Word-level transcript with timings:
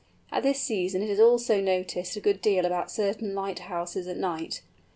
At 0.31 0.41
this 0.41 0.59
season 0.59 1.03
it 1.03 1.11
is 1.11 1.19
also 1.19 1.61
noticed 1.61 2.15
a 2.15 2.19
good 2.21 2.41
deal 2.41 2.65
about 2.65 2.89
certain 2.89 3.35
lighthouses 3.35 4.07
at 4.07 4.17
night. 4.17 4.63